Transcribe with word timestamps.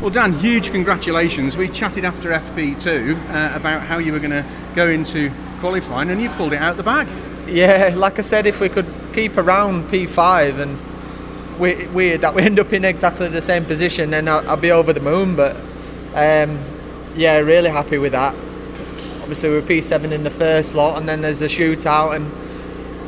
Well, 0.00 0.10
Dan, 0.10 0.34
huge 0.34 0.72
congratulations. 0.72 1.56
We 1.56 1.70
chatted 1.70 2.04
after 2.04 2.28
FP2 2.28 3.16
uh, 3.30 3.56
about 3.56 3.80
how 3.80 3.96
you 3.96 4.12
were 4.12 4.18
going 4.18 4.30
to 4.30 4.44
go 4.74 4.88
into 4.88 5.32
qualifying, 5.60 6.10
and 6.10 6.20
you 6.20 6.28
pulled 6.30 6.52
it 6.52 6.60
out 6.60 6.76
the 6.76 6.82
bag. 6.82 7.08
Yeah, 7.48 7.94
like 7.96 8.18
I 8.18 8.22
said, 8.22 8.46
if 8.46 8.60
we 8.60 8.68
could 8.68 8.86
keep 9.14 9.38
around 9.38 9.88
P5 9.88 10.60
and 10.60 11.58
we, 11.58 11.86
weird 11.86 12.20
that 12.20 12.34
we 12.34 12.42
end 12.42 12.58
up 12.58 12.74
in 12.74 12.84
exactly 12.84 13.28
the 13.28 13.40
same 13.40 13.64
position, 13.64 14.10
then 14.10 14.28
I'll, 14.28 14.46
I'll 14.50 14.58
be 14.58 14.70
over 14.70 14.92
the 14.92 15.00
moon. 15.00 15.34
But 15.34 15.56
um, 16.14 16.62
yeah, 17.16 17.38
really 17.38 17.70
happy 17.70 17.96
with 17.96 18.12
that. 18.12 18.34
Obviously, 19.22 19.48
we 19.48 19.54
were 19.54 19.62
P7 19.62 20.12
in 20.12 20.24
the 20.24 20.30
first 20.30 20.74
lot, 20.74 20.98
and 20.98 21.08
then 21.08 21.22
there's 21.22 21.40
a 21.40 21.46
shootout, 21.46 22.14
and 22.14 22.30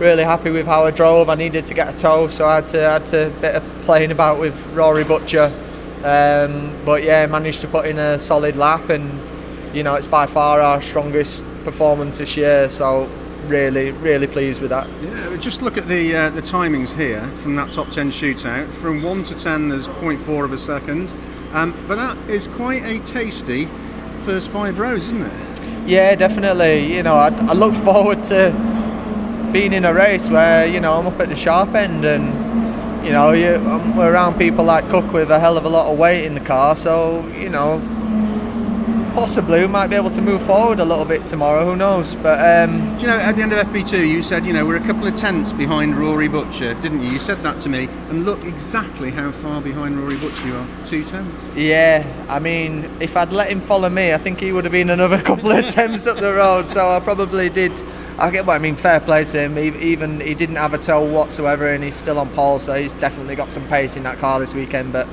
really 0.00 0.24
happy 0.24 0.50
with 0.50 0.64
how 0.64 0.86
I 0.86 0.90
drove. 0.90 1.28
I 1.28 1.34
needed 1.34 1.66
to 1.66 1.74
get 1.74 1.94
a 1.94 1.96
tow, 1.96 2.28
so 2.28 2.48
I 2.48 2.54
had 2.56 2.66
to 2.68 2.80
had 2.80 3.06
to 3.08 3.30
bit 3.42 3.56
of 3.56 3.62
playing 3.84 4.10
about 4.10 4.40
with 4.40 4.66
Rory 4.68 5.04
Butcher. 5.04 5.52
Um, 6.04 6.74
but 6.84 7.02
yeah, 7.02 7.26
managed 7.26 7.60
to 7.62 7.68
put 7.68 7.86
in 7.86 7.98
a 7.98 8.18
solid 8.18 8.56
lap, 8.56 8.88
and 8.90 9.20
you 9.74 9.82
know 9.82 9.94
it's 9.94 10.06
by 10.06 10.26
far 10.26 10.60
our 10.60 10.80
strongest 10.80 11.44
performance 11.64 12.18
this 12.18 12.36
year. 12.36 12.68
So 12.68 13.08
really, 13.46 13.90
really 13.92 14.26
pleased 14.26 14.60
with 14.60 14.70
that. 14.70 14.88
Yeah, 15.02 15.36
just 15.36 15.62
look 15.62 15.76
at 15.76 15.88
the 15.88 16.16
uh, 16.16 16.30
the 16.30 16.42
timings 16.42 16.94
here 16.94 17.26
from 17.42 17.56
that 17.56 17.72
top 17.72 17.90
10 17.90 18.10
shootout. 18.10 18.68
From 18.68 19.02
1 19.02 19.24
to 19.24 19.34
10, 19.34 19.70
there's 19.70 19.88
0.4 19.88 20.44
of 20.44 20.52
a 20.52 20.58
second. 20.58 21.12
Um, 21.52 21.74
but 21.88 21.96
that 21.96 22.16
is 22.28 22.46
quite 22.48 22.84
a 22.84 22.98
tasty 23.00 23.68
first 24.24 24.50
five 24.50 24.78
rows, 24.78 25.04
isn't 25.06 25.22
it? 25.22 25.60
Yeah, 25.86 26.14
definitely. 26.14 26.94
You 26.94 27.02
know, 27.02 27.14
I, 27.14 27.28
I 27.28 27.54
look 27.54 27.74
forward 27.74 28.22
to 28.24 28.52
being 29.52 29.72
in 29.72 29.86
a 29.86 29.94
race 29.94 30.28
where, 30.28 30.66
you 30.66 30.80
know, 30.80 30.98
I'm 30.98 31.06
up 31.06 31.18
at 31.20 31.30
the 31.30 31.36
sharp 31.36 31.74
end 31.74 32.04
and, 32.04 32.28
you 33.08 33.14
know, 33.14 33.32
you, 33.32 33.52
we're 33.96 34.12
around 34.12 34.36
people 34.36 34.66
like 34.66 34.86
Cook 34.90 35.14
with 35.14 35.30
a 35.30 35.40
hell 35.40 35.56
of 35.56 35.64
a 35.64 35.68
lot 35.70 35.90
of 35.90 35.98
weight 35.98 36.26
in 36.26 36.34
the 36.34 36.40
car. 36.40 36.76
So, 36.76 37.26
you 37.28 37.48
know, 37.48 37.80
possibly 39.14 39.62
we 39.62 39.66
might 39.66 39.86
be 39.86 39.96
able 39.96 40.10
to 40.10 40.20
move 40.20 40.42
forward 40.42 40.78
a 40.78 40.84
little 40.84 41.06
bit 41.06 41.26
tomorrow. 41.26 41.64
Who 41.64 41.74
knows? 41.74 42.14
But 42.16 42.68
um, 42.68 42.96
Do 42.96 43.00
you 43.00 43.06
know, 43.06 43.16
at 43.16 43.34
the 43.34 43.40
end 43.40 43.54
of 43.54 43.66
FP2, 43.66 44.06
you 44.06 44.22
said, 44.22 44.44
you 44.44 44.52
know, 44.52 44.66
we're 44.66 44.76
a 44.76 44.86
couple 44.86 45.06
of 45.06 45.14
tenths 45.14 45.54
behind 45.54 45.96
Rory 45.96 46.28
Butcher, 46.28 46.74
didn't 46.74 47.00
you? 47.00 47.08
You 47.08 47.18
said 47.18 47.42
that 47.44 47.60
to 47.60 47.70
me, 47.70 47.88
and 48.10 48.26
look 48.26 48.44
exactly 48.44 49.10
how 49.10 49.32
far 49.32 49.62
behind 49.62 49.98
Rory 49.98 50.16
Butcher 50.16 50.46
you 50.46 50.56
are. 50.56 50.66
Two 50.84 51.02
tenths. 51.02 51.48
yeah, 51.56 52.04
I 52.28 52.40
mean, 52.40 52.90
if 53.00 53.16
I'd 53.16 53.32
let 53.32 53.50
him 53.50 53.62
follow 53.62 53.88
me, 53.88 54.12
I 54.12 54.18
think 54.18 54.38
he 54.38 54.52
would 54.52 54.64
have 54.64 54.72
been 54.72 54.90
another 54.90 55.22
couple 55.22 55.50
of 55.50 55.64
attempts 55.64 56.06
up 56.06 56.18
the 56.18 56.34
road. 56.34 56.66
So 56.66 56.90
I 56.90 57.00
probably 57.00 57.48
did. 57.48 57.72
I 58.18 58.30
get 58.30 58.46
what 58.46 58.54
I 58.56 58.58
mean. 58.58 58.74
Fair 58.76 58.98
play 59.00 59.24
to 59.24 59.38
him. 59.40 59.56
He- 59.56 59.90
Even 59.92 60.20
he 60.20 60.34
didn't 60.34 60.56
have 60.56 60.74
a 60.74 60.78
tow 60.78 61.02
whatsoever, 61.04 61.68
and 61.68 61.84
he's 61.84 61.94
still 61.96 62.18
on 62.18 62.28
pole. 62.30 62.58
So 62.58 62.74
he's 62.74 62.94
definitely 62.94 63.36
got 63.36 63.52
some 63.52 63.66
pace 63.68 63.96
in 63.96 64.02
that 64.04 64.18
car 64.18 64.40
this 64.40 64.54
weekend. 64.54 64.92
But 64.92 65.06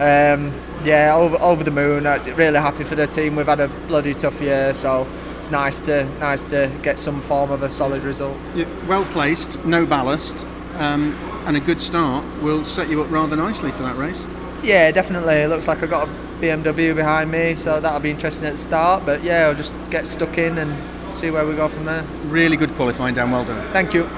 um, 0.00 0.52
yeah, 0.84 1.14
over 1.16 1.36
over 1.40 1.64
the 1.64 1.70
moon. 1.72 2.06
Uh, 2.06 2.22
really 2.36 2.58
happy 2.60 2.84
for 2.84 2.94
the 2.94 3.06
team. 3.06 3.34
We've 3.36 3.46
had 3.46 3.60
a 3.60 3.68
bloody 3.88 4.14
tough 4.14 4.40
year, 4.40 4.72
so 4.74 5.06
it's 5.38 5.50
nice 5.50 5.80
to 5.82 6.04
nice 6.20 6.44
to 6.44 6.70
get 6.82 6.98
some 6.98 7.20
form 7.22 7.50
of 7.50 7.62
a 7.62 7.70
solid 7.70 8.02
result. 8.04 8.36
Yeah, 8.54 8.66
well 8.86 9.04
placed, 9.06 9.64
no 9.64 9.84
ballast, 9.84 10.46
um, 10.76 11.12
and 11.46 11.56
a 11.56 11.60
good 11.60 11.80
start 11.80 12.24
will 12.40 12.64
set 12.64 12.88
you 12.88 13.02
up 13.02 13.10
rather 13.10 13.34
nicely 13.36 13.72
for 13.72 13.82
that 13.82 13.96
race. 13.96 14.26
Yeah, 14.62 14.90
definitely. 14.92 15.34
It 15.36 15.48
looks 15.48 15.66
like 15.68 15.82
I've 15.82 15.90
got 15.90 16.08
a 16.08 16.10
BMW 16.40 16.94
behind 16.94 17.30
me, 17.30 17.54
so 17.56 17.80
that'll 17.80 18.00
be 18.00 18.10
interesting 18.10 18.46
at 18.48 18.52
the 18.52 18.58
start. 18.58 19.04
But 19.04 19.22
yeah, 19.24 19.46
I'll 19.48 19.54
just 19.54 19.72
get 19.90 20.06
stuck 20.06 20.38
in 20.38 20.56
and 20.58 20.72
see 21.14 21.30
where 21.30 21.46
we 21.46 21.54
go 21.54 21.68
from 21.68 21.84
there. 21.84 22.04
Really 22.26 22.56
good 22.56 22.74
qualifying, 22.74 23.14
Dan. 23.14 23.30
Well 23.30 23.44
done. 23.44 23.60
Thank 23.72 23.94
you. 23.94 24.08